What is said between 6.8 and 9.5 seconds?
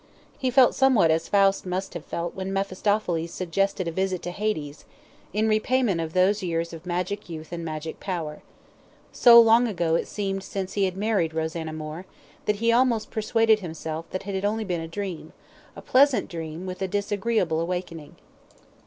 magic youth and magic power. So